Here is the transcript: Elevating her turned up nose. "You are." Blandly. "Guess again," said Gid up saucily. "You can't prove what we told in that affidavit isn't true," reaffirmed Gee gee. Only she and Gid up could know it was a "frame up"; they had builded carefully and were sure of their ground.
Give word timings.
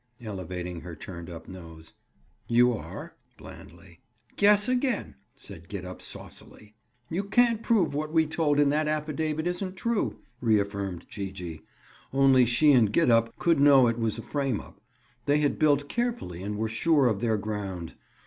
Elevating 0.19 0.81
her 0.81 0.95
turned 0.95 1.29
up 1.29 1.47
nose. 1.47 1.93
"You 2.47 2.73
are." 2.73 3.13
Blandly. 3.37 3.99
"Guess 4.35 4.67
again," 4.67 5.13
said 5.35 5.69
Gid 5.69 5.85
up 5.85 6.01
saucily. 6.01 6.73
"You 7.11 7.23
can't 7.23 7.61
prove 7.61 7.93
what 7.93 8.11
we 8.11 8.25
told 8.25 8.59
in 8.59 8.69
that 8.69 8.87
affidavit 8.87 9.45
isn't 9.45 9.75
true," 9.75 10.17
reaffirmed 10.39 11.05
Gee 11.07 11.31
gee. 11.31 11.61
Only 12.11 12.45
she 12.45 12.71
and 12.71 12.91
Gid 12.91 13.11
up 13.11 13.37
could 13.37 13.59
know 13.59 13.85
it 13.85 13.99
was 13.99 14.17
a 14.17 14.23
"frame 14.23 14.59
up"; 14.59 14.81
they 15.27 15.37
had 15.37 15.59
builded 15.59 15.87
carefully 15.87 16.41
and 16.41 16.57
were 16.57 16.67
sure 16.67 17.05
of 17.07 17.19
their 17.19 17.37
ground. 17.37 17.93